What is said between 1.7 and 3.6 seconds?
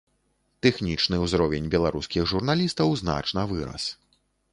беларускіх журналістаў значна